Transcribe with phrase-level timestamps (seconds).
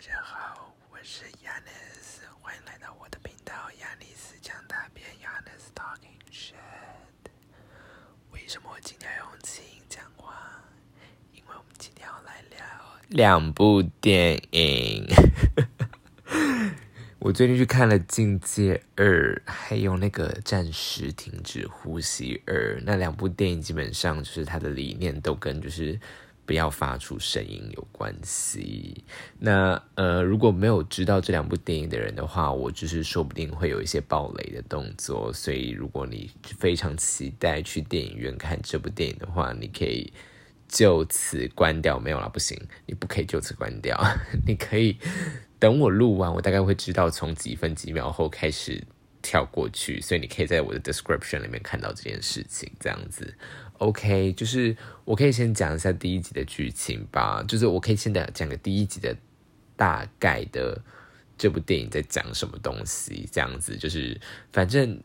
[0.00, 6.54] 大家好，我是 Yanis，欢迎来到我的频道 Yanis 讲大便 Yanis Talking Shit。
[8.32, 10.64] 为什么我今天要用气音讲话？
[11.34, 12.58] 因为我们今天要来聊
[13.10, 15.06] 两部电影。
[17.20, 26.00] 我最近去看了《境界二》，还有那个《暂时停止呼吸二》，那两部电影基本上就是它的理念都跟就是
[26.50, 29.04] 不要发出声音有关系。
[29.38, 35.32] 那呃，如果没有知道这两部电影的人的话，我就是说不定会有一些暴雷的动作。
[35.32, 36.28] 所以如果你
[36.58, 40.12] 非常期待去电影院看这部电影的话，你可以
[40.66, 42.00] 就此关掉。
[42.00, 43.96] 没有了，不行，你不可以就此关掉，
[44.44, 44.96] 你可以。
[45.60, 48.84] 等我录完，我大概会知道从几分几秒后开始
[49.22, 52.68] 跳过去，所以你可以在我的 description 里面看到这件事情。
[52.80, 53.32] 这样子
[53.80, 59.14] ，OK，就是我可以先讲一下第一集的剧情吧，就是我可以先讲讲个第一集的
[59.76, 60.80] 大概的
[61.36, 63.28] 这部电影在讲什么东西。
[63.32, 64.18] 这样子，就是
[64.52, 65.00] 反正。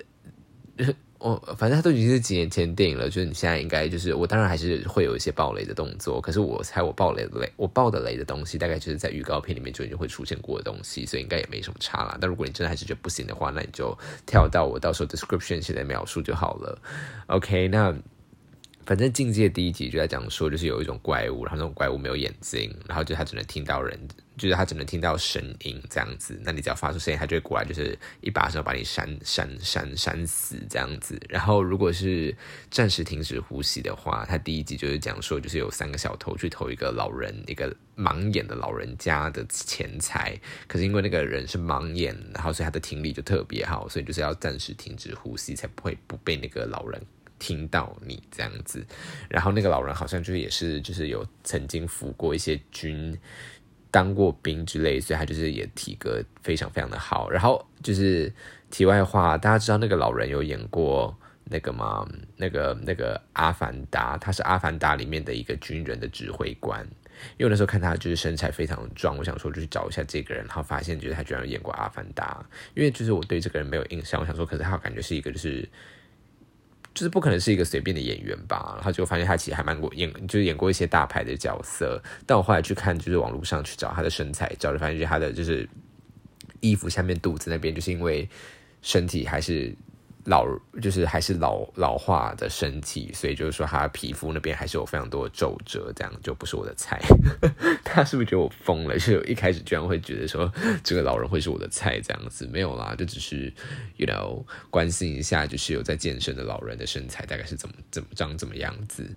[1.18, 12.18] 我反正它都已经是几年前电影了，就是你现在应该就是我当然还是会有一些爆雷的动作，可是我猜我爆雷的雷，我爆的雷的东西大概就是在预告片里面就已经会出现过的东西，所以应该也没什么差啦。
[12.22, 16.80] 但如果你真的还是觉得不行的话，那你就跳到我到时候 description 写的描述就好了。
[17.28, 17.96] OK，那。
[18.86, 24.00] 反正境界第一集就在讲说，就是有一种怪物，然后那种怪物没有眼睛，然后就他只能听到人，
[24.38, 26.40] 就是他只能听到声音这样子。
[26.44, 31.20] 那你只要发出声音，他就会过来，就是一把手把你扇扇扇扇死这样子。
[31.28, 32.36] 然后如果是
[32.70, 40.40] 暂时停止呼吸的话，他第一集就是讲说，就是有三个小偷去偷一个老人，一个盲眼的老人家的钱财。
[40.68, 47.02] 可是因为那个人是盲眼，然后所以他的听力就特别好，所以就是要暂时停止呼吸，才不会不被那个老人。
[47.46, 48.84] 听到你这样子，
[49.30, 53.16] 然后那个老人好像就是也是就是有曾经服过一些军，
[53.92, 57.30] 当过兵之类，所以他就是也体格非常非常的好。
[57.30, 58.34] 然后就是
[58.72, 62.04] 题外话，大家知道那个老人有演过那个吗？
[62.36, 66.84] 那个那个阿凡达，他是阿凡达里面的一个军人的指挥官。
[67.38, 72.44] 因为那时候看他就是身材非常壮，我想说就去找一下这个人，然后发现就是他居然演过阿凡达。
[72.74, 75.70] 因为就是我对这个人没有印象，我想说，可是他感觉是一个就是。
[76.96, 82.02] 就是不可能是一个随便的演员吧，然后就发现他其实还蛮过演，就是演过一些大牌的角色。
[82.26, 85.70] 但我后来去看，就是网络上去找他的身材找着发现就是他的就是
[86.62, 88.28] 衣服下面肚子那边，就是因为
[88.82, 89.76] 身体还是。
[90.26, 90.46] 老
[90.82, 97.00] 就是还是老老化的身体，所以就是说他皮肤那边还是有非常多的皱褶，这样就不是我的菜。
[97.86, 98.98] 他是不是觉得我疯了？
[98.98, 100.52] 就一开始居然会觉得说
[100.84, 102.48] 这个老人会是我的菜这样子？
[102.48, 103.54] 没有啦，就只是
[103.98, 109.08] you know 关心一下，就是有在健身的老人的身材大概是怎么怎么长怎么样子。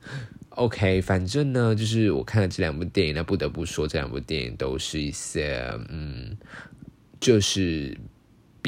[0.50, 6.36] OK，反正呢，就是我看了这两部电影，那不得不说这两部电影都是一些嗯，
[7.18, 7.96] 就是。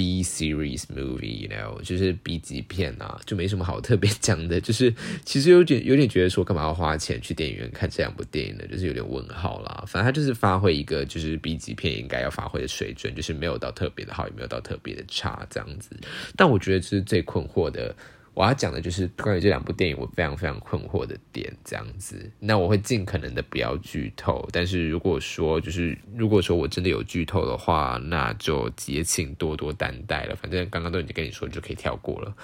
[0.01, 4.59] B series movie，you know，就是 B 级片啊，就没什么好特别讲的。
[4.59, 4.91] 就是
[5.27, 8.65] 其实有点有点觉得说，干嘛要花钱去电影院看这两部电影呢？
[8.67, 9.85] 就是有点问号啦。
[9.87, 15.91] 反正他就是发挥一个就是 B 级片应该要发挥的水准，就是没有到特别的好，也没有到特别的差这样子。
[16.35, 17.95] 但我觉得这是最困惑的。
[18.41, 22.33] 我要讲的就是关于这两部电影，我非常非常困惑的点，这样子。
[22.39, 30.35] 那我会尽可能的不要剧透，但是如果说就是如果说我真的有剧透的话，那就也请多多担待了。
[30.35, 32.35] 反正刚刚都已经跟你说，就可以跳过了。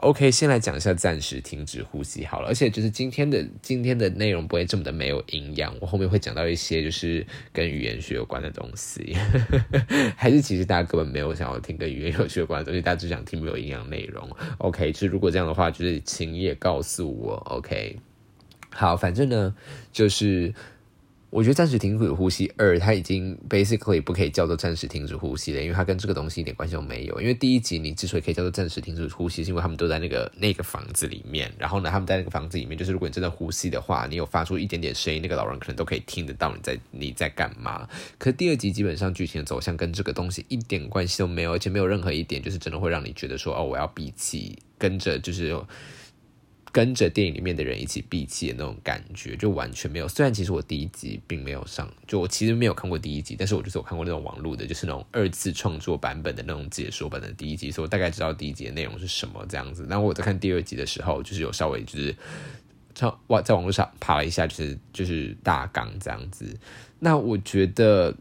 [0.00, 9.16] OK，先来讲一下暂时停止呼吸好了，而且就是今天的今天的内容不会这么的没有营养，我后面会讲到一些就是跟语言学有关的东西，
[10.16, 14.30] 还是其实大家根本没有想要听跟语言有学有关的东西，大家只想听没有营养内容。
[14.58, 17.34] OK，其实如果这样的话，就是请也告诉我。
[17.46, 17.98] OK，
[18.70, 19.54] 好，反正呢
[19.92, 20.54] 就是。
[21.30, 27.20] 我觉得暂时停止呼吸二，它已经 basically 不可以叫做暂时停止呼吸了，因为它跟这个东西一点关系都没有。
[27.20, 37.86] 因为第一集你之所以可以叫做暂时停止呼吸，是因为他们都在那个那个房子里面，然后呢，他们在那个房子里面，就是如果你真的呼吸的话，你有发出一点点声音，那个老人可能都可以听得到你在你在干嘛。
[38.16, 45.54] 可第二集基本上剧情的走向跟这个东西一点关系都没有，而且没有任何一点就是真的会让你觉得说哦，我要闭气，跟着就是。
[46.70, 50.06] 跟着电影里面的人一起闭气的那种感觉，就完全没有。
[50.06, 59.86] 虽然其实我第一集并没有上，就我其实没有看过第一集，但是我就是有看过那种网络的，就是那种二次创作版本的那种解说版的第一集，所以我大概知道第一集的内容是什么这样子。
[59.88, 62.14] 然后我在看第二集的时候，就是有稍微就是
[62.94, 66.54] 超哇，在网络上爬了一下，就是就是大纲这样子。
[66.98, 68.14] 那我觉得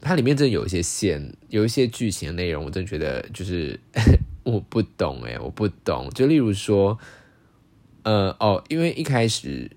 [0.00, 3.78] 它里面真的有一些线，有一些剧情的内容，我真觉得就是
[4.42, 6.10] 我不懂哎，我不懂。
[6.10, 6.98] 就例如说。
[8.02, 9.70] 呃哦，因为一开始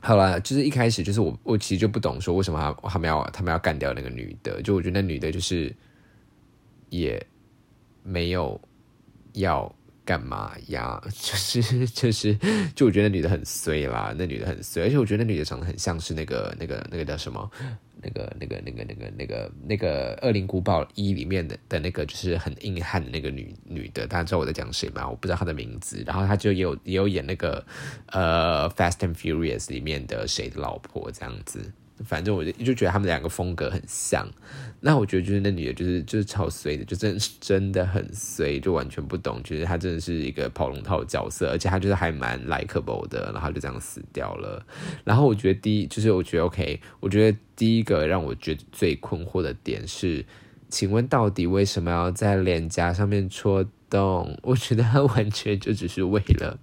[0.00, 5.74] 好了，就是一开始就是我我其实就不懂说为什么他他们要他们要干掉那个女的，就我觉得那女的就是
[6.90, 7.24] 也
[8.04, 8.60] 没有
[9.32, 9.74] 要
[10.06, 12.34] 干嘛呀， 就是就是
[12.74, 17.50] 就我觉得那女的很衰啦，那女的很衰，而且我觉得那女的长得很像是那个那个那个叫什么？
[18.02, 25.08] 那个、那个、那个、那个、那个、那个《恶灵古堡一》里面的的那个，就是很硬汉的那个女女的，大家知道我在讲谁吗？
[25.08, 26.04] 我不知道她的名字。
[26.06, 27.64] 然后她就也有也有演那个
[28.12, 31.72] 呃《Fast and Furious》里面的谁的老婆这样子。
[32.04, 34.28] 反正我就就觉得他们两个风格很像，
[34.80, 44.64] 那我觉得就是那女的，就是就是超衰的，就真真的很衰，就完全不懂，觉得她真的是一个跑龙套角色，而且她就是还蛮 likable 的，然后就这样死掉了。
[45.04, 50.24] 然后我觉得第一就是我觉得 OK，我觉得第一个让我觉得最困惑的点是，
[50.68, 54.38] 请问到底为什么要在脸颊上面戳洞？
[54.42, 56.58] 我觉得他完全就只是为了。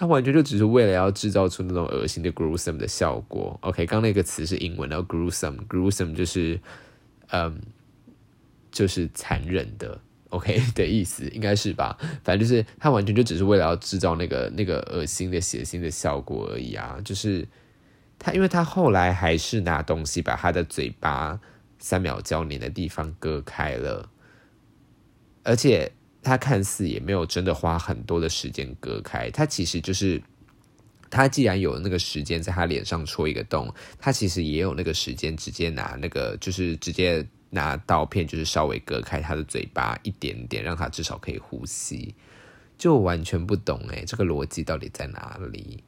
[0.00, 3.58] 他完全就只是为了要制造出那种恶心的 gruesome 的效果。
[3.60, 6.58] OK，刚那个词是英文，然后 gruesome，gruesome 就是，
[7.28, 7.60] 嗯，
[8.72, 10.00] 就是残忍的。
[10.30, 11.98] OK 的意思应该是吧？
[12.24, 16.98] 反正就是他完全就只是为了要制造那个那个恶心的血腥的效果而已啊！
[17.04, 17.46] 就是
[18.18, 21.38] 他，因为他后来还是拿东西把他的嘴巴
[21.78, 24.08] 三秒胶粘的地方割开了，
[25.42, 25.92] 而且。
[26.22, 30.22] 他看似也没有真的花很多的时间割开，他其实就是
[31.08, 42.14] 他既然有那个时间在他脸上戳一个洞，他其实也有那个时间直接拿那个就是直接拿刀片，就是稍微割开他的嘴巴一点点，让他至少可以呼吸。
[42.78, 45.82] 就完全不懂诶，这个逻辑到底在哪里？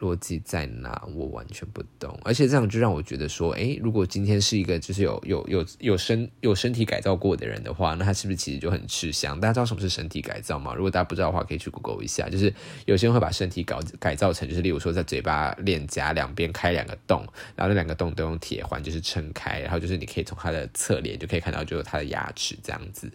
[0.00, 1.02] 逻辑在哪？
[1.14, 9.40] 我完全不懂，而且这样就让我觉得说，诶，如果今天是一个就是有有有有身有身体改造过的人的话，那他是不是其实就很吃香？
[9.40, 10.74] 大家知道什么是身体改造吗？
[10.74, 12.28] 如果大家不知道的话，可以去 Google 一下。
[12.28, 12.52] 就是
[12.84, 23.10] 有些人会把身体搞改造成，就是例如说在嘴巴脸颊两边开两个洞，然后那两个洞都用铁环就是撑开，然后就是你可以从他的侧脸就可以看到，就是他的牙齿这样子。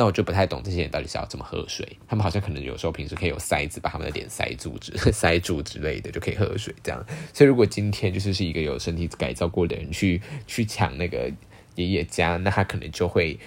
[0.00, 1.86] 那我就不太懂这些人到底是要怎么喝水。
[2.08, 7.04] 他们好像可能有时候平时可以有塞子把他们的脸塞住之 塞住之类的，就可以喝水这样。
[7.34, 11.30] 所以如果今天就是是一个有身体改造过的人去去抢那个
[11.74, 13.38] 爷爷家，那他可能就会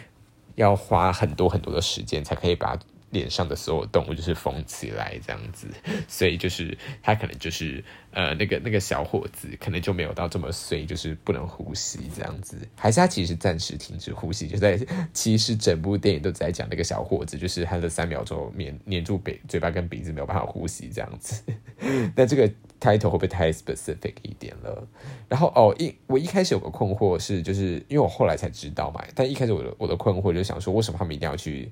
[0.54, 2.78] 要花很多很多的时间才可以把。
[3.14, 5.68] 脸上的所有动物就是缝起来这样子，
[6.10, 7.82] 所以就是他可能就是
[8.12, 14.78] 呃那个那个小伙子可能就没有到这么碎，就是不能呼吸这样子，还是他其实暂时停止呼吸，就在
[15.14, 21.44] 其实整部电影都在讲那个小伙子，就是他的三秒钟黏黏住鼻嘴巴跟鼻子没有办法呼吸这样子。
[22.16, 22.50] 那这个
[22.82, 24.88] title 会不会太 specific 一点了？
[25.30, 31.72] 然后哦一我一开始有个困惑是，就是因为我后来才知道嘛，但一开始我的我的困惑就想说，为什么他们一定要去？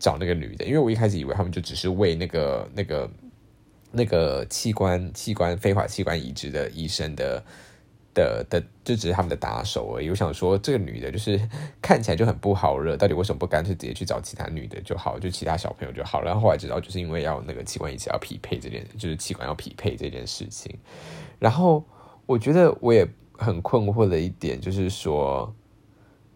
[0.00, 3.08] 找那个女的，因为我一开始以为他们就只是为那个、那个、
[3.92, 7.44] 那个器官、器官非法器官移植的医生的
[8.14, 10.08] 的的，就只是他们的打手而已。
[10.08, 11.38] 我想说，这个女的就是
[11.82, 16.26] 看起来就很不好惹，到底为什么不干脆直接去找其他女的就好，就其他小朋友就好了？
[16.26, 20.74] 然后后来知道，就是因为要那个器官移植要匹配这件，就是器官要匹配这件事情。
[21.38, 21.84] 然后
[22.24, 25.54] 我觉得我也很困惑的一点就是说。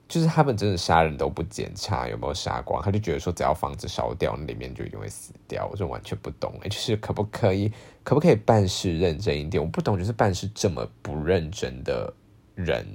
[0.06, 5.66] 就是他们真的杀人都不检查有没有杀光，他就觉得说只要房子烧掉，那里面就一定会死掉。
[5.70, 7.72] 我就完全不懂，就是可不可以，
[8.02, 9.62] 可不可以办事认真一点？
[9.62, 12.12] 我不懂，就是办事这么不认真的
[12.54, 12.86] 人，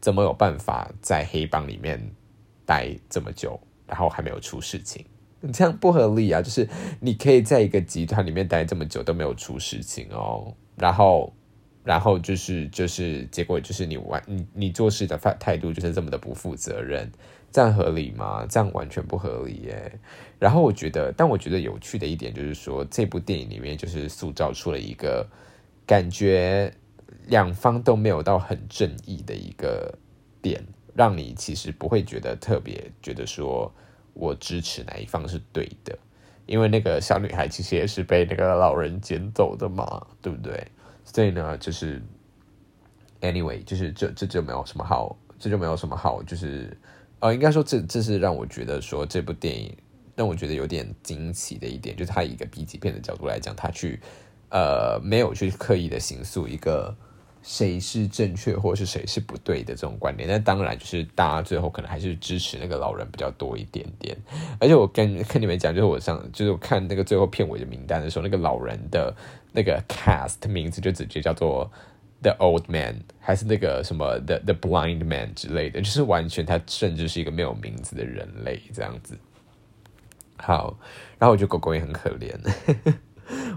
[0.00, 2.10] 怎么有办法在黑帮里面
[2.66, 5.06] 待这么久，然后还没有出事情？
[5.52, 6.42] 这样不合理啊！
[6.42, 6.68] 就是
[7.00, 11.32] 你可以在一个集团里面待这么久都没有出事情哦，然后。
[11.84, 17.10] 然后就是就是结果就是你完你你做事的态态度就是这么的不负责任，
[17.50, 18.46] 这样合理吗？
[18.48, 19.98] 这样完全不合理耶。
[20.38, 25.26] 然后我觉得，但我觉得有趣的一点就是说，这部电影里面就是塑造出了一个
[25.86, 26.72] 感觉
[27.26, 29.96] 两方都没有到很正义的一个
[30.42, 30.62] 点，
[30.94, 33.72] 让你其实不会觉得特别觉得说
[34.12, 35.98] 我支持哪一方是对的，
[36.46, 40.66] 因为那个小女孩其实也是被那个老人捡走的嘛，对不对？
[41.10, 42.00] 所以呢，就是
[43.22, 46.76] anyway，就是这这就没有什么好，这就没有什么好，就是
[47.20, 49.74] 呃，应该说这这是让我觉得说这部电影
[50.14, 54.00] 让我觉得有点惊奇的一点，就是他以一个 B 级片的角度来讲，他去
[54.50, 56.94] 呃没有去刻意的形塑一个
[57.42, 64.16] 谁是正确或是谁是不对的这种观点，但当然就是大家最后可能还是支持那个老人比较多一点点。
[64.60, 69.14] 而且我跟跟你们讲，就是我上就是我看那个最后片尾的名单的时候，那个老人的。
[69.50, 71.68] 那个 cast 名字就直接叫做
[72.20, 79.18] The Old Man，还是那个什么 The The Blind Man 之类的，就是完全他甚至是一个没有名字的人类这样子。
[80.36, 80.78] 好，
[81.18, 82.36] 然后我觉得狗狗也很可怜，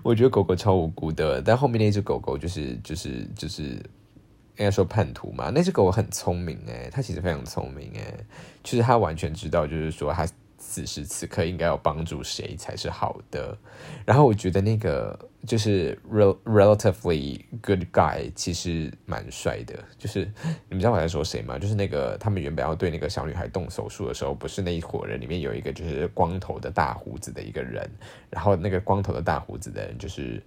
[0.03, 5.51] 我觉得狗狗超无辜的，但后面那只狗狗就是就是就是应该说叛徒嘛。
[5.53, 8.25] 那只狗狗很聪明诶，它其实非常聪明诶，
[8.63, 10.27] 就是它完全知道，就是说它。
[10.63, 13.57] 此时此刻应该要帮助谁才是好的？
[14.05, 15.97] 然后我觉得那个就是
[16.45, 19.75] relatively good guy，其实蛮帅的。
[19.97, 20.25] 就是
[20.69, 21.57] 你们知道我在说谁吗？
[21.57, 27.89] 就是那个他们原本要对那个小女孩动手术的时候，不是那一伙人里面有一个就是光头的大胡子的一个人，
[28.29, 30.41] 然后那个光头的大胡子的人就是。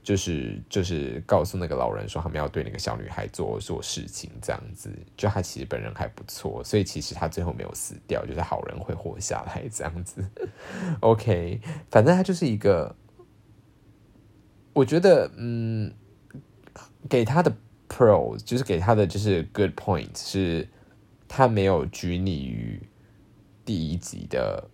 [0.00, 10.24] 就是就是告诉那个老人说，他们要对那个小女孩做做事情，这样子，就他其实本人还不错，所以其实他最后没有死掉，就是好人会活下来这样子。
[11.00, 12.94] OK，反正他就是一个，
[14.78, 15.92] 我觉得，嗯，
[17.08, 17.52] 给他的
[17.88, 20.68] Pro 就是给他的就是 Good Point 是，
[21.26, 22.80] 他没有拘泥于
[23.64, 24.70] 第一集的，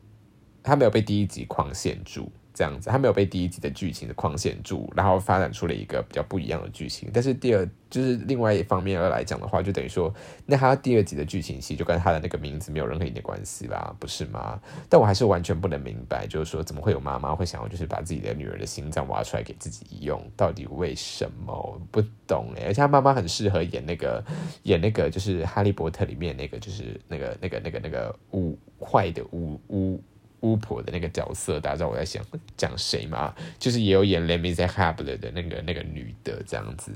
[0.62, 2.30] 他没有被第一集框限住。
[2.54, 7.10] 这样子，他没有被第一集的剧情的框限住，然后发展出了一个比较不一样的剧情。
[7.12, 10.14] 但是第二就是另外一方面而来讲的话，就等于说，
[10.46, 14.60] 那他第二集的剧情戏就跟他的那个名字没有任何一点关系啦，不是吗？
[14.88, 20.24] 但我还是完全不能明白，就是说怎么会有妈妈会想要就是把自己的女儿的心脏挖出来给自己用？
[20.36, 21.80] 到底为什么？
[21.90, 22.66] 不懂哎！
[22.66, 24.24] 而且他妈妈很适合演那个
[24.62, 30.00] 演那个就是哈利波特里面那个就是那个那个那个那个巫坏的巫巫。
[30.44, 32.22] 巫婆的那个角色，大家知道我在想
[32.54, 33.34] 讲谁吗？
[33.58, 36.92] 就是也有演《Let Me s a Happy》的那个那个女的这样子。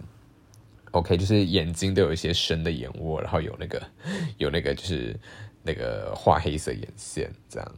[0.91, 3.83] OK，就是眼睛都有一些深的眼窝，然后有那个
[4.37, 5.19] 有那个就是
[5.63, 7.75] 那个画黑色眼线这样。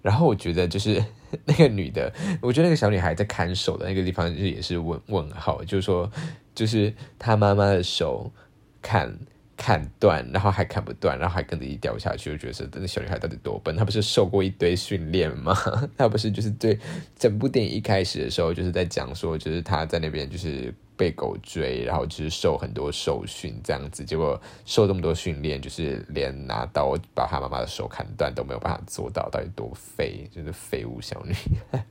[0.00, 1.04] 然后我觉得就是
[1.44, 6.10] 那个女的，我觉得那个小女孩在看守的那个地方，就也是问问号，就是说，
[6.54, 8.32] 就是她妈妈的手
[8.80, 9.18] 看。
[9.56, 13.74] 砍断，然后还砍不断，然后还跟着一掉下去，就觉得那小女孩到底多笨？
[13.76, 15.56] 她不是受过一堆训练吗？
[15.96, 16.78] 她不是就是对
[17.16, 30.28] 整部电影一开始的时候就是在讲说，就是她在那边就是被狗追，然后就是受很多受训这样子，结果受这么多训练，就是连拿刀把她妈妈的手砍断都没有办法做到，到底多废？
[30.34, 31.34] 就是废物小女
[31.70, 31.84] 孩。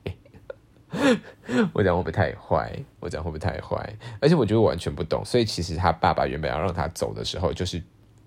[1.74, 2.72] 我讲会不会太坏？
[3.00, 3.94] 我讲会不会太坏？
[4.20, 7.82] 而且我觉得完全不懂，所以其实他爸爸原本要让他走的时候，就是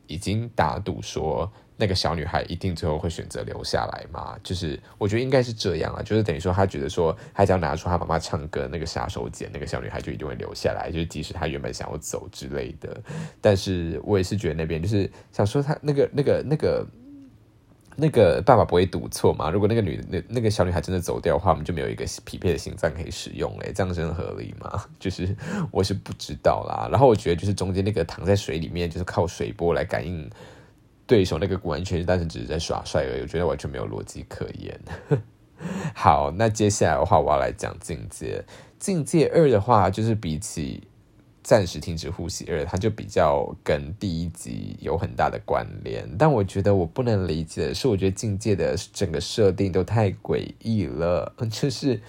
[0.08, 4.38] 已经打赌说那个小女孩一定最后会选择留下来嘛。
[4.44, 13.02] 就是我觉得应该是这样啊，就是等于说他觉得说他只要拿出他妈妈唱歌那个杀手锏，那个小女孩就一定会留下来，就是即使他原本想要走之类的。
[13.42, 16.58] 但是我也是觉得那边就是想说他那个那个那个。
[16.58, 16.88] 那个
[18.00, 19.50] 那个爸爸不会读错嘛？
[19.50, 24.86] 如果那个女那那个小女孩真的走掉的话，我们就没有一个匹配的心脏可以使用嘞，这样真的合理吗？
[25.00, 25.36] 就是
[25.72, 26.88] 我是不知道啦。
[26.92, 30.30] 然后我觉得就是中间那个躺在水里面，就是靠水波来感应
[31.08, 34.80] 对手，那个完全单纯只是在耍帅而已，我觉得完全没有逻辑可言。
[35.96, 38.46] 好，那接下来的话，我要来讲境界。
[38.78, 40.84] 境界二的话，就是比起。
[41.48, 46.06] 暂时停止呼吸二，它就比较跟第一集有很大的关联。
[46.18, 52.02] 但我觉得我不能理解的是，我觉得境界的整个设定都太诡异了， 就是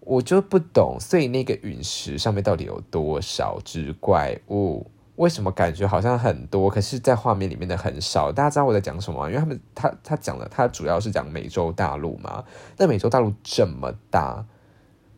[0.00, 0.96] 我就不懂。
[0.98, 4.84] 所以那个陨石上面到底有多少只怪物？
[5.14, 8.32] 为什么感觉好像很多，可是在画面里面的很少？
[8.32, 9.28] 大家知道我在讲什么？
[9.28, 12.44] 因为他们他他讲的，他主要是讲美洲大陆嘛。
[12.76, 14.44] 那美洲大陆这么大。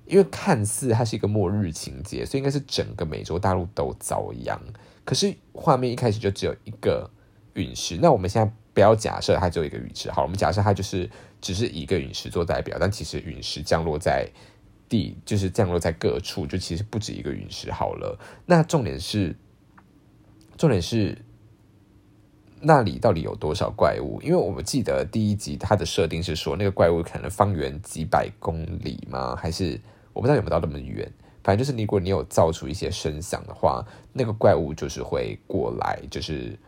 [0.06, 4.60] 因为看似它是一个末日情节，所以应该是整个美洲大陆都遭殃。
[5.04, 7.10] 可是画面一开始就只有一个
[7.54, 11.10] 陨石，那我们现在不要假设它只有一个陨石，好，我们假设它就是
[11.40, 14.28] 只是一个陨石做代表，但其实陨石降落在
[14.88, 17.70] 地，就是降落在各处，就其实不止一个陨石。
[17.72, 19.34] 好了，那重点是，
[20.56, 21.18] 重点是
[22.60, 24.20] 那里到底有多少怪物？
[24.22, 29.34] 因为我们记得第一集它的设定是说，那个怪物可能方圆几百公里吗？
[29.36, 29.80] 还是？
[30.16, 31.06] 我不知道有没有到那么远，
[31.44, 36.58] 反正就是如果你有造出一些声响的话，那个怪物就是会过来，就是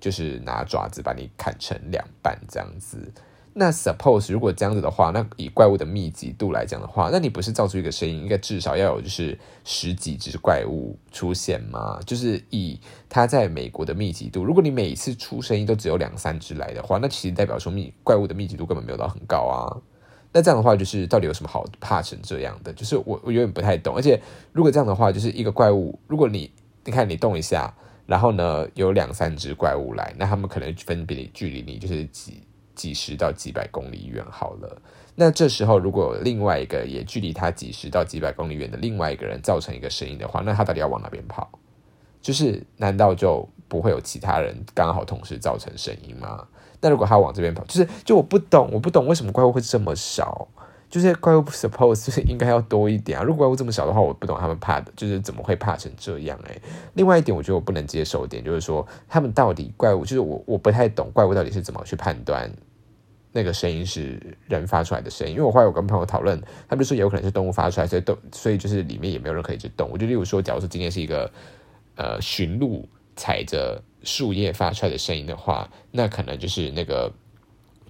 [0.00, 3.12] 就是拿爪子把你砍成两半这样子。
[3.52, 12.00] 那 suppose 如果这样子的话，那以怪物的密集度来讲的话，那你不是造出一个声音，应该至少要有就是十几只怪物出现吗？
[12.06, 19.76] 就是以它在美国的密集度，如果你每次出声音都只有两三只来的话，那其实代表说密怪物的密集度根本没有到很高啊。
[20.36, 22.70] 那这样的话，就是到底有什么好怕成这样的？
[22.74, 23.96] 就是我我有点不太懂。
[23.96, 24.20] 而且
[24.52, 26.52] 如果这样的话，就是一个怪物，如果你
[26.84, 27.72] 你看你动一下，
[28.04, 32.42] 然后呢有两三只怪物来，那他们可能分别距离你就是几
[32.74, 34.82] 几十到几百公里远好了。
[35.14, 41.50] 那这时候如果另外一个也距离他几十到几百公里远的另外一个人造成一个声音的话，那他到底要往哪边跑？
[42.20, 46.46] 就是难道就不会有其他人刚好同时造成声音吗？
[46.80, 50.48] 那如果他往这边跑，就是就我不懂，我不懂为什么怪物会这么少。
[50.88, 53.24] 就是怪物 suppose 就是应该要多一点啊。
[53.24, 56.62] 如果怪物这么少的话，我不懂他们怕的，就是怎么会怕成这样诶。
[56.94, 62.48] 另外一点，我觉得我不能接受一点，就是说他们到底怪物，就是我我不太懂怪物到底是怎么去判断
[63.32, 65.34] 那个声音是人发出来的声音。
[65.34, 69.98] 因为我后来我跟朋友讨论，他们就说有可能是动物发出来，所以动所以就是里面也没有任何一只动物。
[69.98, 71.28] 就例如说，假如说今天是一个
[71.96, 77.12] 呃驯鹿踩着树叶发出来的声音的话，那可能就是那个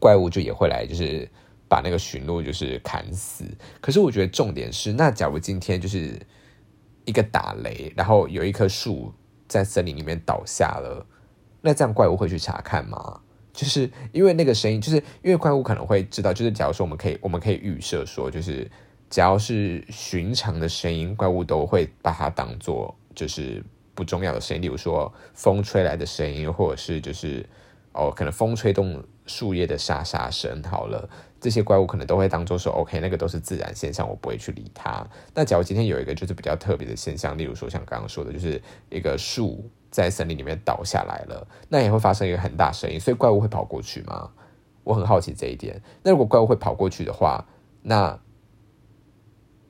[0.00, 1.30] 怪物就也会来，就是。
[1.68, 3.44] 把那个驯鹿就是砍死，
[3.80, 6.16] 可是我觉得重点是，那假如今天就是
[7.04, 9.12] 一个打雷，然后有一棵树
[9.48, 11.04] 在森林里面倒下了，
[11.60, 13.20] 那这样怪物会去查看吗？
[13.52, 18.70] 就是因为那个声音，就是因为怪物可能会知道，就是假如说我们可以，我们可以预设说，就是
[19.10, 23.60] 只要是寻常的声音，怪物都会把它当做就是
[23.96, 27.44] 不重要的声音，例如说风吹来的声音，或者是就是
[27.92, 31.08] 哦，可能风吹动树叶的沙沙声，好了。
[31.38, 35.06] 这些怪物可能都会当做说，OK，那个都是自然现象，我不会去理它。
[35.34, 44.30] 那假如今天有一个就是比较特别的现象，例如说像刚刚说的，就是一个树在森林里面倒下来了，那也会发生一个很大声音，所以怪物会跑过去吗？
[44.82, 45.80] 我很好奇这一点。
[46.02, 47.46] 那如果怪物会跑过去的话，
[47.82, 48.18] 那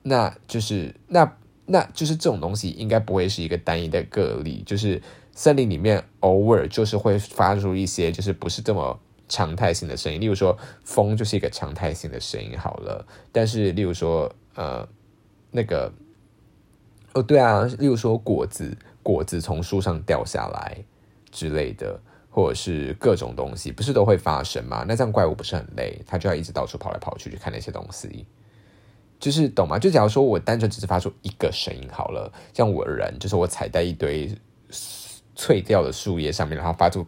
[0.03, 8.99] 那就是那那就是这种东西应该不会是一个单一的个例，就是森林里面偶尔就是会发出一些就是不是这么。
[9.29, 13.05] 常态性的声音，例如说风就是一个常态性的声音好了。
[13.33, 14.89] 但是，例如说呃
[15.51, 15.93] 那个
[17.13, 20.79] 哦对啊，例如说果子果子从树上掉下来
[21.33, 24.85] 之类的，或者是各种东西，不是都会发生吗？
[24.87, 26.01] 那这样怪物不是很累？
[26.07, 28.25] 他就要一直到处跑来跑去去看那些东西，
[29.19, 29.79] 就是懂吗？
[29.79, 34.31] 就假如说我单纯只是发出一个声音好了，像我人就是我踩在一堆
[35.35, 37.07] 脆掉的树叶上面，然后发出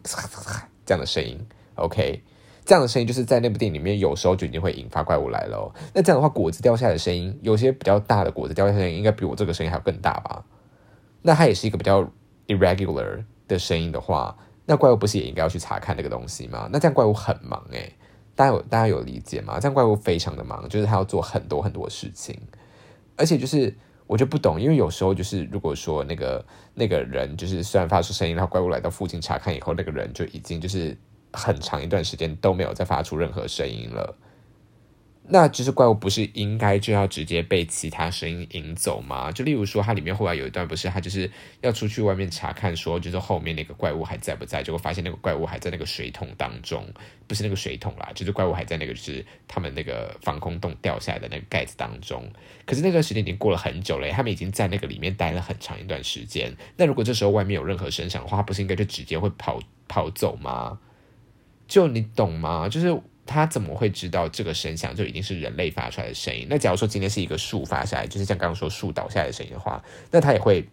[0.85, 1.39] 这样的声音。
[1.75, 2.21] OK，
[2.65, 5.73] 这样的声音就是在那部电影里面，有时候就已经会引发怪物来了。
[5.93, 10.43] 那这样的话，果子掉下来的声音，有些比较大的果子掉下来的声音，应该比我这个声音还要更大吧？
[11.21, 12.09] 那它也是一个比较
[12.47, 14.35] irregular 的声音的话，
[14.65, 16.69] 那怪物不是也应该要去查看这个东西吗？
[16.71, 17.93] 那这样怪物很忙诶，
[18.39, 19.59] 大家有大家有理解吗？
[19.59, 22.39] 这样怪物非常的忙，就是他要做很多很多事情，
[23.17, 23.75] 而且就是
[24.07, 30.97] 我就不懂，因为有时候就是如果说那个那个人就是虽然发出声音，然后怪物来到附近查看以后，那个人就已经就是。
[31.31, 34.17] 很长一段时间都没有再发出任何声音了，
[35.31, 39.31] 那其实怪物不是应该就要直接被其他声音引走吗？
[39.31, 41.29] 就例如说，它里面后来有一段不是，他就是
[41.61, 44.63] 要出去外面查看，说就是后面那个怪物还在不在？
[44.63, 46.83] 结果发现那个怪物还在那个水桶当中，
[47.27, 52.27] 不是那个水桶啦，就是怪物还在那个就是他们那个防空洞掉下来的那个盖子当中。
[52.65, 56.51] 可是那段时间已经过了很久了，他们已经在那个里面待了很长一段时间。
[56.75, 60.79] 那如果这时候外面有任何声响的话，不是应该就直接会跑跑走吗？
[61.67, 62.67] 就你懂吗？
[62.67, 66.47] 就是他怎么会知道这个声响就一定是人类发出来的声音？
[66.49, 70.67] 那假如说今天是一个树发下来，就是像刚刚说树倒下来的声音的话，那他也会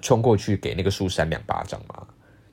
[0.00, 2.04] 冲过去给那个树扇两巴掌吗？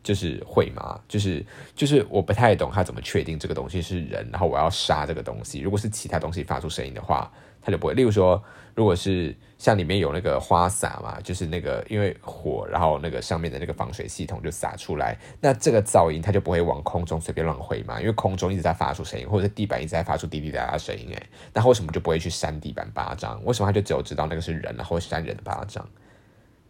[0.03, 0.99] 就是会吗？
[1.07, 1.43] 就是
[1.75, 5.59] 就是我不太懂他怎么确定这个东西是人，然后我要杀这个东西。
[5.59, 7.31] 如果是其他东西发出声音的话。
[7.63, 7.93] 他就不会。
[7.93, 8.43] 例如说，
[8.75, 23.43] 如果是像里面有那个花洒嘛，就是那个因为火，然后那个上面的那个防水系统就洒出来，那这个噪音它就不会往空中随便乱挥嘛，因为空中一直在发出声音，或者地板一直在发出滴滴答答声音，哎，那为什么就不会去扇地板巴掌？
[23.45, 25.87] 为什么它就只有知道那个是人，然后扇人的巴掌？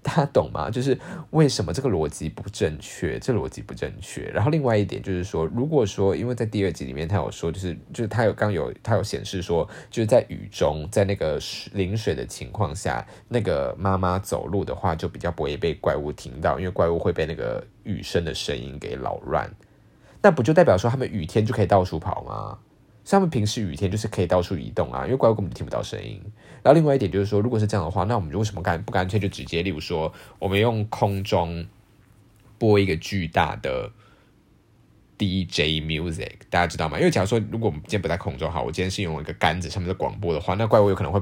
[0.04, 0.70] 大家懂吗？
[0.70, 0.98] 就是
[1.30, 3.20] 为什么这个逻辑不正确？
[3.20, 4.24] 这逻辑不正确。
[4.34, 11.40] 然后另外一点就是说，如果说因为在第二集里面他有说，就是就是他有刚有他有显示说，就是在雨中，在那个
[11.74, 19.50] 淋水的情况下，那个妈妈走路的话就比较不会被怪物听到，因为怪物会被那个雨声的声音给扰乱。
[20.24, 22.58] 那不就代表说他们雨天就可以到处跑吗？
[23.04, 26.22] 他们平时雨天就是可以到处移动啊，因为怪物根本听不到声音。
[26.64, 31.66] 然后另外一点就是说，如果是这样的话，那我们就为什么干不干脆就直接，例如说，我们用空中
[32.58, 33.92] 播一个巨大的
[35.18, 36.98] DJ music，大家知道吗？
[37.00, 41.20] 因为假如说，如果我们今天不在空中，哈，我今天是用一个杆子上面的广播的话，那怪物有可能会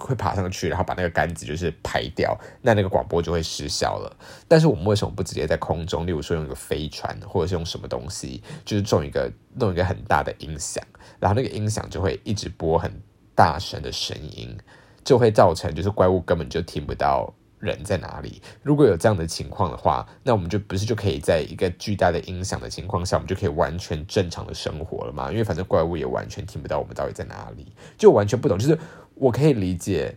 [0.00, 4.16] 会爬上去，然后把那个杆子就是拍掉，那那个广播就会失效了。
[4.48, 10.82] 但是我们为什么不直接在空中，例如说用一个飞船，或者是用什么东西，就是种一个弄一个很大的音响，
[11.18, 12.90] 然后那个音响就会一直播很。
[13.32, 14.54] 大声的声音
[15.02, 18.42] 就会造成，就是怪物根本就听不到人在哪里。
[18.62, 25.30] 如果有这样的情况的话，那我们就不是就可以在一个巨大的音响的情况下，我们就可以完全正常的生活了吗？
[25.30, 28.58] 因为反正怪物也完全听不到我们到底在哪里，就完全不懂。
[28.58, 28.78] 就是
[29.20, 30.16] 我可以理解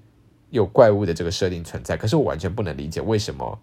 [0.49, 3.59] 有怪物的这个设定存在，可是我完全不能理解为什么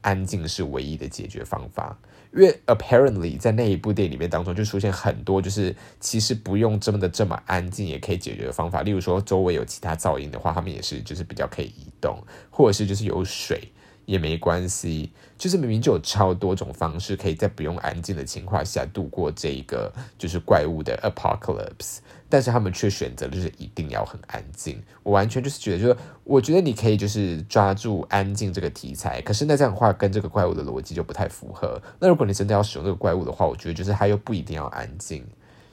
[0.00, 1.96] 安静是唯一的解决方法。
[2.34, 8.82] 因为 apparently 在那一部电影里面当中就出现很多，就是其实不用这么的这么安静也可以解决的方法。
[8.82, 12.18] 例如说周围有其他噪音的话，他们也是就是比较可以移动，
[12.50, 13.72] 或者是就是有水。
[14.08, 24.82] 也没关系，就是明明就有超多种方式，可以在不用安静的情况下度过这一个就是怪物的 apocalypse，但是他们却选择就是一定要很安静。
[25.02, 31.78] 我完全就是觉得，就是我觉得你可以就是抓住安静这个题材，可是那这样的话跟这个怪物的逻辑就不太符合。
[32.00, 35.22] 那如果你真的要使用这个怪物的话，我觉得就是它又不一定要安静，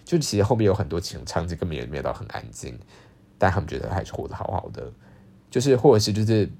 [0.04, 2.78] 就其实后面有很多情场景根本也没有到很安静，
[3.38, 4.91] 但他们觉得还是活得好好的，
[5.50, 6.52] 就是或者是就是。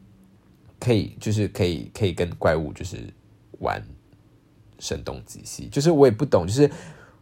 [0.80, 2.98] 可以，就是可以，可以跟怪物就是
[3.60, 3.82] 玩
[4.78, 6.70] 声东击西，就是我也不懂，就是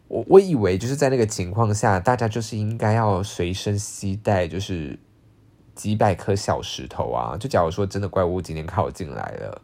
[0.08, 4.98] 我我以为就是在那个情况下，大家就是应该要随身携带就是
[5.74, 9.62] 几百颗小石头啊，就假如说真的怪物今天靠近来了，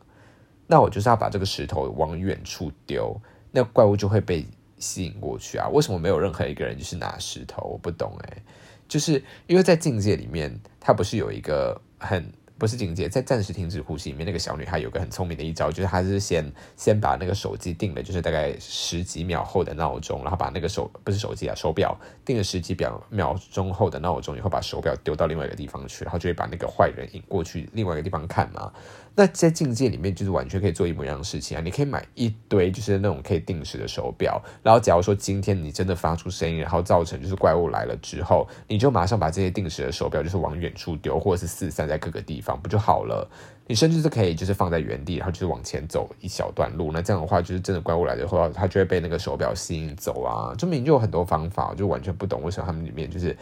[0.68, 4.46] 那我就是要把这个石头往远处丢，那怪物就会被
[4.78, 5.68] 吸引过去啊。
[5.68, 7.62] 为什么没有任何一个人就是拿石头？
[7.64, 8.42] 我不懂哎，
[8.88, 12.32] 就是因为在境界里面，它不是有一个很。
[12.60, 28.70] 不是警戒，在暂时停止呼吸里面，那个小女孩有个很聪明的一招，就是她是先先把那个手机定了，就是大概十几秒后的闹钟，然后把那个手不是手机啊手表定了十几秒秒钟后的闹钟，以后把手表丢到另外一个地方去，然后就会把那个坏人引过去另外一个地方看嘛。
[29.16, 31.60] 那在境界里面，就是完全可以做一模一样的事情啊！
[31.60, 43.28] 你可以买一堆就是那种可以定时的手表，然后假如说今天你真的发出声音，然后造成就是怪物来了之后，你就马上把这些定时的手表就是往远处丢，或者是四散在各个地方，不就好了？
[43.66, 46.90] 你甚至是可以就是放在原地，然后就是往前走一小段路。
[46.92, 50.54] 那这样的话，就是真的怪物来的话，它就会被那个手表吸引走啊！
[50.56, 53.36] 证明就有很多方法，就完全不懂为什么他们里面就是，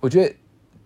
[0.00, 0.34] 我觉得。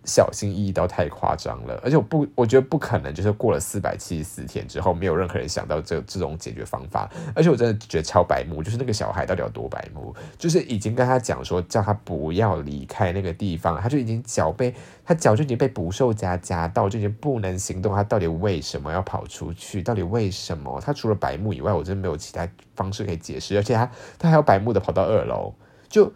[0.09, 7.07] 小心翼翼到太夸张了，而且我不，我觉得不可能，就是过了四百七十四天之后，没有任何人想到这这种解决方法。
[7.35, 10.15] 而且我真的觉得超白目，就是那个小孩到底有多白目？
[10.39, 14.73] 就是已经跟他讲说，叫他不要离开那个地方，他就已经脚被
[15.05, 17.93] 他脚就已经被捕兽夹夹到，就已经不能行动。
[17.93, 19.83] 他到底为什么要跑出去？
[19.83, 20.81] 到底为什么？
[20.81, 23.55] 他除了白目以外，我真的没有其他方式可以解释。
[23.55, 25.53] 而且他他还要白目的跑到二楼，
[25.87, 26.11] 就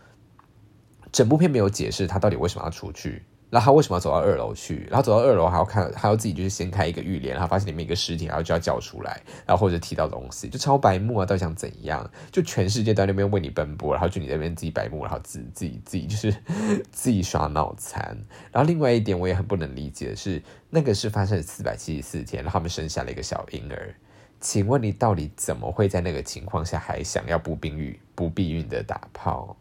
[1.12, 3.23] 整部片没有解释他到底为什么要出去。
[3.53, 4.87] 然后他为什么要走到二楼去？
[4.89, 11.23] 然后走到二楼还要看，还要自己就是掀开一个浴帘，然后发现里面一个尸体，然后就要叫出来，然后或者提到东西，就超白目啊！
[11.23, 12.09] 到底想怎样？
[12.31, 16.35] 就全世界在那边为你奔波，然后就你那边自己白目，然后自自己自己就是
[16.91, 18.17] 自己耍脑残。
[18.51, 23.93] 然后另外一点我也很不能理解的是，那个是发生四百七十四天，然后他们生下了一个小婴儿。
[24.41, 29.55] 请问你到底怎么会在那个情况下还想要不避孕不避孕的打炮？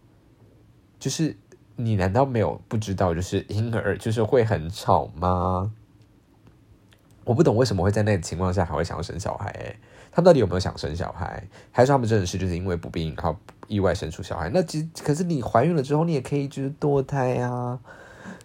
[0.98, 1.36] 就是。
[1.84, 5.72] 你难道没有不知道，就是婴儿就是会很吵吗？
[7.24, 9.46] 我不懂为什么会在那个情况下还会想要生小孩？
[9.50, 9.76] 哎，
[10.10, 11.46] 他们到底有没有想生小孩？
[11.70, 13.36] 还是他们真的是就是因为不避孕，然后
[13.68, 14.50] 意外生出小孩？
[14.52, 17.78] 那其实可是你怀孕了之后，你也可以就是堕胎啊。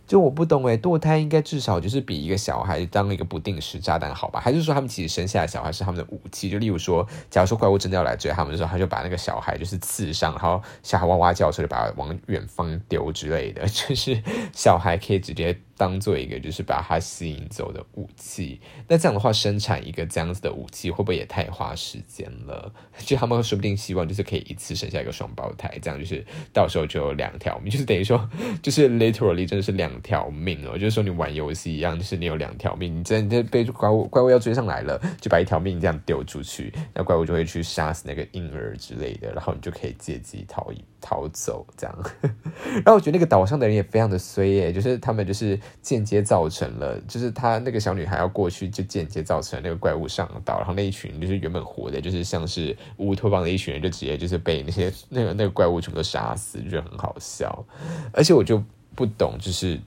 [0.08, 4.40] 就我不懂诶，堕胎应该至少就是比一个小孩当一个不定时炸弹好吧？
[4.40, 6.50] 还是说他们其实生下来小孩是他们的武器？
[6.50, 15.60] 就例如说，假如说怪物真的要来追他们的时候，他就把那个小孩就是刺伤，然后小孩哇哇叫，所以把他往远方丢之类的， 就是小孩可以直接。
[15.78, 22.74] 当做一个就是把它吸引走的武器，那这样的话，生产一个这样子的武器会不会也太花时间了？
[23.06, 28.28] 就他们说不定希望就是可以一次生下一个双胞胎，这样就是到时候就有两条命， 就是等于说
[28.62, 41.96] 就是 literally 真的是两条命哦，就是说你玩游戏一样，就是你有两条命，你真的被怪物怪物要追上来了，就把一条命这样丢出去，那怪物就会去杀死那个婴儿之类的，然后你就可以借机逃逃走这样。
[42.74, 45.60] 然后我觉得那个岛上的人也非常的衰耶，就是他们就是。
[45.82, 57.66] 间接造成了，就是他那个小女孩要过去，就间接造成那个怪物上岛，然后那一群就是原本活的，就是像是乌托邦的一群人，就直接就是被那些那个那个怪物全部都杀死，就很好笑。
[58.12, 58.64] 而且我就
[58.96, 59.80] 不懂，就是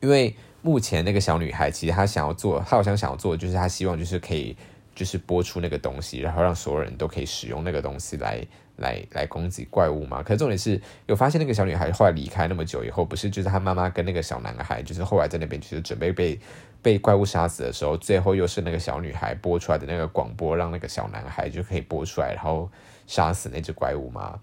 [0.00, 4.56] 因为目前那个小女孩其实她想要做，她好像想要做，就是她希望就是可以
[4.94, 8.46] 就是播出那个东西，然后让所有人都可以使用那个东西来。
[8.76, 10.22] 来来攻击怪物吗？
[10.22, 16.38] 可是重点是有发现那个小女孩后来离开那么久以后，不是就是她妈妈跟那个小男孩，就是后来在那边就是准备被
[16.82, 22.70] 被怪物杀死的时候，最后又是那个小女孩播出来的那个广播，让那个小男孩就可以播出来，然后
[23.06, 24.38] 杀死那只怪物吗？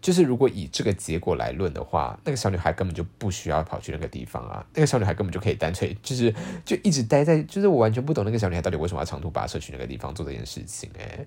[0.00, 6.32] 就是如果以这个结果来论的话，那个小女孩根本就不需要跑去那个地方啊，那个小女孩根本就可以单纯就是
[6.64, 11.26] 就一直待在，就是我完全不懂那个小女孩到底为什么要长途跋涉去那个地方做这件事情诶。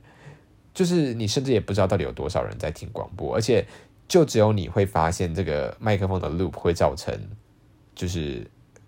[0.73, 3.65] 就是你甚至也不知道到底有多少人在听广播，而且
[4.07, 7.13] 就只有你会发现这个麦克风的 loop 会造成，
[7.93, 8.45] 就是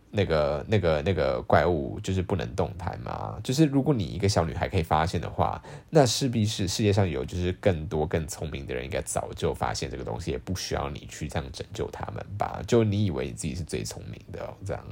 [0.10, 3.38] 那个那个那个怪物就是不能动弹嘛？
[3.44, 12.62] 就是如果你一个小女孩可以发现的话，那势必是世界上有就是更多更聪明的人应该早就发现这个东西，也不需要你去这样拯救他们吧？
[12.66, 14.86] 就你以为你自己是最聪明的哦，这样？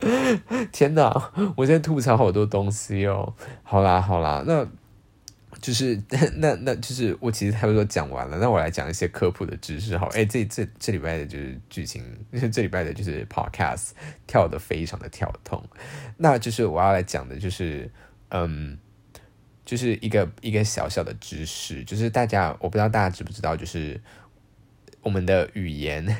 [0.70, 1.32] 天哪！
[1.56, 3.34] 我现在吐槽好多东西哦。
[3.62, 4.66] 好啦好啦，那。
[5.64, 5.98] 就是
[6.36, 12.04] 那那就是我其实差不多讲完了，那我来讲一些科普的知识好，哎，这这这礼拜的就是剧情，
[12.52, 13.92] 这礼拜的就是 podcast
[14.26, 15.66] 跳的非常的跳痛，
[16.18, 17.90] 那就是我要来讲的就是
[18.28, 18.76] 嗯，
[19.64, 23.98] 就是一个一个小小的知识，就是大家我不知道大家知不知道，就是
[25.00, 26.14] 我们的语言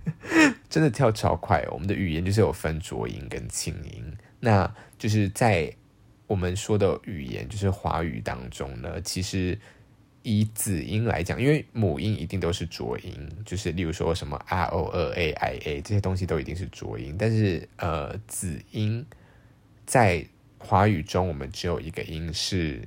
[0.70, 5.76] 真的跳超快，我们的语言就是有分浊音跟清音，那就是在。
[6.26, 9.58] 我们说的语言就是华语当中呢，其实
[10.22, 13.12] 以子音来讲，因为母音一定都是浊音，
[13.44, 19.04] 就是例如说什么 r o e a i a 这些东西都一定是浊音，但是呃子音
[19.84, 20.26] 在
[20.58, 22.82] 华语中，我们只有一个音是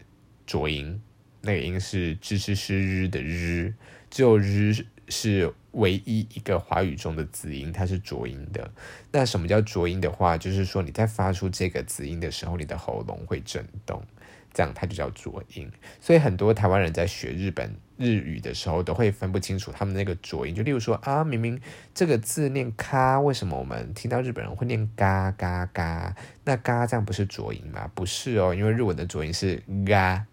[0.45, 1.01] 浊音，
[1.41, 3.73] 那个音是吱吱吱日的日，
[4.09, 4.85] 只有日。
[5.11, 8.71] 是唯一一个华语中的子音，它是浊音的。
[9.11, 14.01] 那什么叫浊音的话，就是说你在发出这个子音的时候，你的喉咙会震动，
[14.53, 15.71] 这样它就叫浊音。
[16.01, 20.55] 所以很多台湾人在学日本日语的时候，都会分不清楚他们那个浊音。
[20.55, 21.59] 就例如说啊，明明
[21.93, 26.15] 这个字念咔，为什么我们听到日本人会念嘎嘎嘎？
[26.45, 27.89] 那嘎这样不是浊音吗？
[27.93, 30.25] 不是哦，因为日文的浊音是嘎。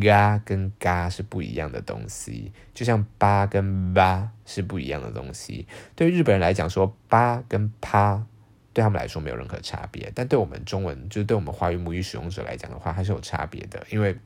[0.00, 5.66] 嘎跟嘎是不一样的东西，就像八跟八是不一样的东西。
[5.96, 8.24] 对日本人来讲，说八跟啪
[8.72, 13.84] 对他们来说没有任何差别，但对我们中文，就是对我们华语母语使用者来讲的话，还是有差别的。
[13.90, 14.16] 因为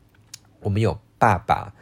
[0.61, 1.73] 我们有爸爸，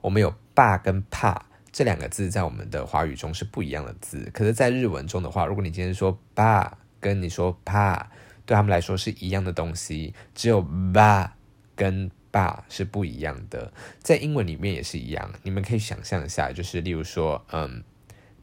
[0.00, 4.28] 我们有爸跟怕这两个字，在我们的华语中是不一样的字。
[4.34, 8.08] 可是，在日文中的话，如果你今天说爸，跟你说怕，
[8.44, 10.60] 对他们来说是一样的东西，只有
[10.92, 11.36] 爸
[11.76, 12.10] 跟。
[12.30, 15.32] 爸是不一样的，在英文里面也是一样。
[15.42, 17.82] 你们可以想象一下，就是例如说，嗯，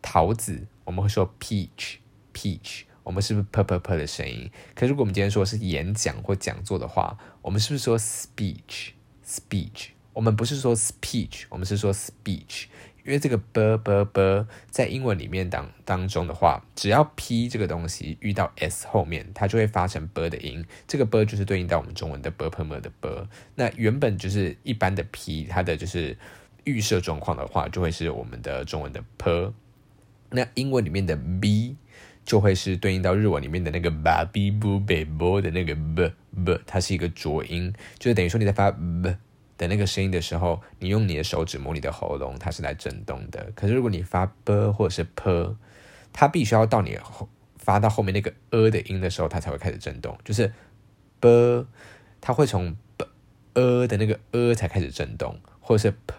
[0.01, 4.51] 桃子，我们会说 peach，peach，我们是不是 pe pe pe 的声音？
[4.75, 9.89] 可如果我们今天说是演讲或讲座的话，我们是不是说 speech，speech？
[10.13, 12.65] 我们不是说 speech，我们是说 speech。
[13.07, 20.63] 因为这个 b b b 在英文里面当当中的话，只要 p 这个东西遇到 s 后面，它就会发成 b 的音。
[20.85, 23.27] 这个 b 就是对应到我们中文的 b p m 的 b。
[23.55, 26.17] 那原本就是一般的 p，它的就是
[26.65, 29.53] 预设状况的话，就会是我们的中文的 p。
[30.31, 31.77] 那英文里面的 b
[32.25, 36.11] 就会是对应到日文里面的那个 b b b b 的那个 b
[36.43, 39.15] b，它是一个浊音，就是等于说你在发 b。
[39.57, 43.51] 的那个声音的时候，你用你的手指摸你的喉咙，它是来震动的。
[43.55, 45.57] 可是如果你发 b 或者是 p，
[46.13, 50.15] 它必须要到你后发到后面那个 a 的音的时候，它才会开始震动。
[50.23, 50.53] 就是
[51.19, 51.65] b，
[52.21, 53.05] 它会从 b
[53.55, 56.13] a 的那个 a 才开始震动，或者是 p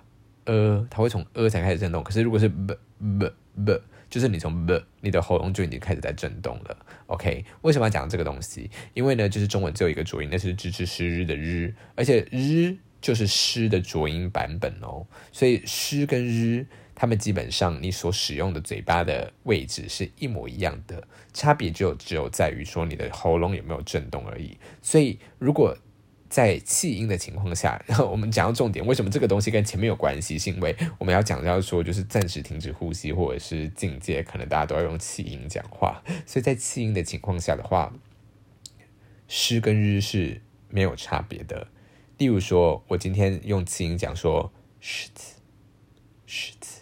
[0.53, 2.03] a，它会从 a 才开始震动。
[2.03, 3.33] 可是如果是 b b
[3.65, 6.77] b，就是你从 b，你的喉咙就已经开始在震动了。
[7.07, 8.69] OK，为什么要讲这个东西？
[8.95, 12.77] 因为呢，就是中文只有一个浊音，那是吱吱诗日的日，而且日。
[13.01, 24.57] 就是诗的浊音版本哦，所以诗跟日，它们基本上你所使用的嘴巴的位置是一模一样的，差别就只有在于说你的喉咙有没有震动而已。
[24.83, 25.77] 所以如果
[26.29, 30.39] 在气音的情况下，然 后我们讲到重点，为什么这个东西跟前面有关系？
[30.39, 36.03] 是因为我们要讲到说，就是暂时停止呼吸或者是境界，可能大家都要用气音讲话。
[36.27, 37.91] 所以在气音的情况下的话，
[39.27, 41.69] 诗跟日是没有差别的。
[42.19, 44.53] 例如说，我今天用词音讲说
[44.83, 45.37] “柿子”，
[46.27, 46.81] 柿子，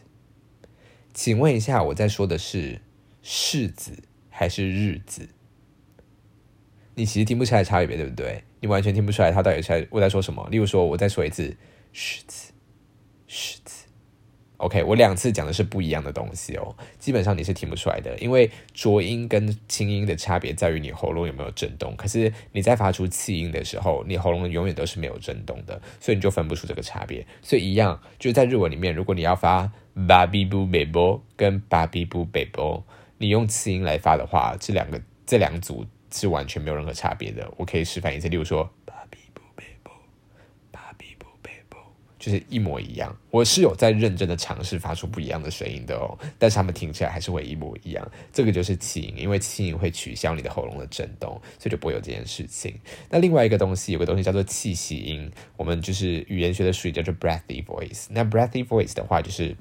[1.13, 2.81] 请问一下，我在说的是
[3.23, 3.93] “柿子”
[4.31, 5.29] 还是“日子”？
[6.97, 8.43] 你其实听不出来差别，对不对？
[8.61, 10.49] 你完全听不出来他到底在我在说什么。
[10.51, 11.55] 例如说，我再说一次
[11.93, 12.53] “柿子”，
[13.29, 13.66] 柿子。
[14.59, 21.95] OK，我两次讲的是不一样的东西哦，基本上你是听不出来的，因为浊音跟清音的差别在于你喉咙有没有震动。
[21.95, 27.27] 可是你在发出气音的时候，你喉咙永远都是没有震动的，所以你就分不出这个差别。
[27.43, 32.83] 所以一样，就是在日文里面，如果你要发 babi bu bebo 跟 babi bu bebo，
[33.19, 37.47] 你用气音来发的话，这两个这两组是完全没有任何差别的。
[37.59, 38.71] 我可以示范一次，例如说。
[42.27, 48.11] 就是一模一样，我是有在认真的尝试发出不一样的声音的哦，但是他们听起来还是会一模一样。
[48.33, 52.75] 这个就是气音，因为气音会取消你的喉咙的震动，所以就不会有这件事情。
[53.09, 58.07] 那另外一个东西，有个东西叫做气息音，我们就是语言学的术语叫做 breathy voice。
[58.11, 59.57] 那 breathy voice 的话，就是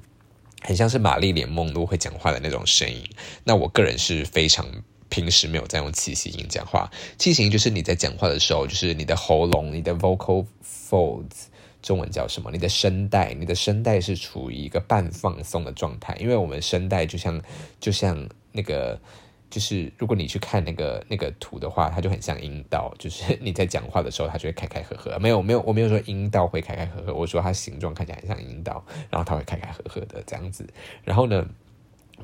[0.62, 3.08] 很像是玛丽莲梦露会讲话的那种声音。
[3.43, 4.65] 那我个人是非常
[5.10, 6.89] 平时没有在用气息音讲话。
[7.19, 11.45] 气息音就是你在讲话的时候，就是你的喉咙、你的 vocal folds，
[11.86, 12.50] 中文叫什么？
[12.52, 17.39] 你的声带，你的声带是处于一个半放松的状态，因为我们声带就像
[17.80, 19.00] 就像那个。
[19.48, 22.93] 就是如果你去看那个那个图的话，它就很像阴道。
[22.98, 25.17] 就是你在讲话的时候，它就会开开合合。
[25.19, 30.67] 没有没有，我没有说阴道会开开合合，我说它形状看起来很像阴道，然后它会开开合合的这样子。
[31.06, 31.48] 然后呢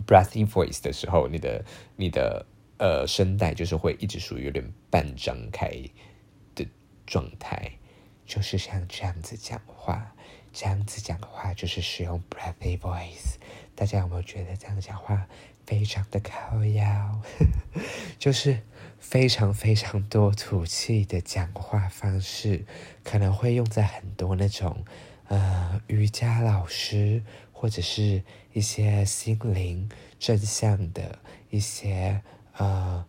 [0.06, 1.64] ，breathy voice 的时候，你的
[1.96, 2.46] 你的
[2.80, 5.72] 呃声带就是会一直属于有点半张开
[6.54, 6.66] 的
[7.06, 7.72] 状态，
[8.32, 10.16] 就是像这样子讲话，
[10.54, 13.36] 这样子讲话就是使用 breathy voice。
[13.76, 15.28] 大家有没有觉得这样讲话？
[15.66, 17.22] 非常的靠腰，
[18.18, 18.62] 就是
[19.00, 22.66] 非常非常多吐气的讲话方式，
[23.04, 24.86] 可能会用在很多那种
[25.28, 32.22] 呃瑜伽老师或者是一些心灵正向的一些
[32.54, 33.06] 呃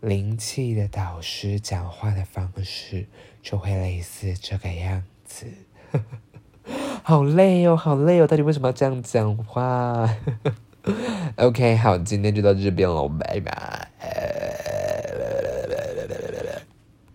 [0.00, 3.06] 灵气的导师讲话的方式，
[3.44, 5.46] 就会类似这个样子。
[7.04, 10.08] 好累哦，好累哦，到底为什么要这样讲话？
[11.36, 13.90] OK，好，今天就到这边了，拜拜。